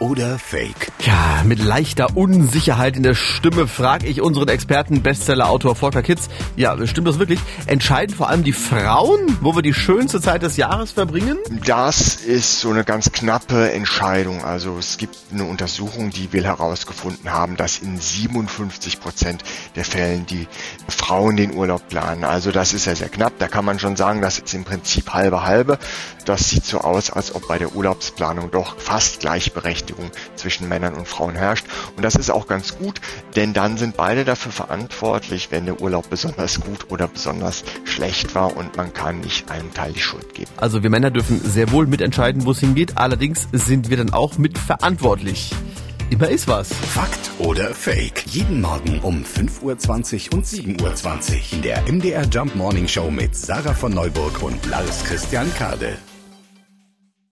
oder 0.00 0.38
Fake? 0.38 0.90
Ja, 1.00 1.42
mit 1.44 1.62
leichter 1.62 2.16
Unsicherheit 2.16 2.96
in 2.96 3.02
der 3.02 3.14
Stimme 3.14 3.66
frage 3.66 4.06
ich 4.06 4.20
unseren 4.20 4.48
Experten, 4.48 5.02
Bestseller-Autor 5.02 5.76
Volker 5.76 6.02
Kitz. 6.02 6.28
Ja, 6.56 6.76
stimmt 6.86 7.06
das 7.06 7.18
wirklich? 7.18 7.38
Entscheiden 7.66 8.16
vor 8.16 8.28
allem 8.28 8.42
die 8.42 8.52
Frauen, 8.52 9.38
wo 9.40 9.54
wir 9.54 9.62
die 9.62 9.74
schönste 9.74 10.20
Zeit 10.20 10.42
des 10.42 10.56
Jahres 10.56 10.92
verbringen? 10.92 11.38
Das 11.64 12.16
ist 12.16 12.60
so 12.60 12.70
eine 12.70 12.84
ganz 12.84 13.12
knappe 13.12 13.72
Entscheidung. 13.72 14.44
Also 14.44 14.76
es 14.78 14.96
gibt 14.96 15.16
eine 15.32 15.44
Untersuchung, 15.44 16.10
die 16.10 16.32
will 16.32 16.44
herausgefunden 16.44 17.30
haben, 17.30 17.56
dass 17.56 17.78
in 17.78 17.98
57 17.98 19.00
Prozent 19.00 19.44
der 19.76 19.84
Fällen 19.84 20.26
die 20.26 20.48
Frauen 20.88 21.36
den 21.36 21.54
Urlaub 21.54 21.88
planen. 21.88 22.24
Also 22.24 22.50
das 22.50 22.72
ist 22.72 22.86
ja 22.86 22.94
sehr 22.94 23.10
knapp. 23.10 23.34
Da 23.38 23.48
kann 23.48 23.64
man 23.64 23.78
schon 23.78 23.96
sagen, 23.96 24.22
das 24.22 24.38
ist 24.38 24.54
im 24.54 24.64
Prinzip 24.64 25.12
halbe 25.12 25.44
halbe. 25.44 25.78
Das 26.24 26.48
sieht 26.48 26.64
so 26.64 26.78
aus, 26.78 27.10
als 27.10 27.34
ob 27.34 27.48
bei 27.48 27.58
der 27.58 27.74
Urlaubsplanung 27.74 28.50
doch 28.50 28.78
fast 28.78 29.22
Gleichberechtigung 29.90 30.10
zwischen 30.36 30.68
Männern 30.68 30.94
und 30.94 31.06
Frauen 31.06 31.34
herrscht. 31.34 31.66
Und 31.96 32.02
das 32.02 32.14
ist 32.14 32.30
auch 32.30 32.46
ganz 32.46 32.76
gut, 32.78 33.00
denn 33.36 33.52
dann 33.52 33.76
sind 33.76 33.96
beide 33.96 34.24
dafür 34.24 34.52
verantwortlich, 34.52 35.48
wenn 35.50 35.66
der 35.66 35.80
Urlaub 35.80 36.08
besonders 36.10 36.60
gut 36.60 36.90
oder 36.90 37.08
besonders 37.08 37.64
schlecht 37.84 38.34
war 38.34 38.56
und 38.56 38.76
man 38.76 38.92
kann 38.92 39.20
nicht 39.20 39.50
einem 39.50 39.72
Teil 39.74 39.92
die 39.92 40.00
Schuld 40.00 40.34
geben. 40.34 40.50
Also 40.56 40.82
wir 40.82 40.90
Männer 40.90 41.10
dürfen 41.10 41.40
sehr 41.44 41.70
wohl 41.72 41.86
mitentscheiden, 41.86 42.44
wo 42.44 42.52
es 42.52 42.60
hingeht. 42.60 42.96
Allerdings 42.96 43.48
sind 43.52 43.90
wir 43.90 43.96
dann 43.96 44.12
auch 44.12 44.38
mitverantwortlich. 44.38 45.52
Immer 46.10 46.28
ist 46.28 46.48
was. 46.48 46.72
Fakt 46.72 47.30
oder 47.38 47.72
Fake? 47.72 48.24
Jeden 48.26 48.60
Morgen 48.60 48.98
um 49.00 49.22
5.20 49.22 50.32
Uhr 50.32 50.38
und 50.38 50.44
7.20 50.44 50.82
Uhr 50.82 51.52
in 51.52 51.62
der 51.62 51.82
MDR 51.82 52.24
Jump 52.28 52.56
Morning 52.56 52.88
Show 52.88 53.12
mit 53.12 53.36
Sarah 53.36 53.74
von 53.74 53.92
Neuburg 53.92 54.42
und 54.42 54.66
Lars 54.66 55.04
Christian 55.04 55.54
Kade. 55.54 55.96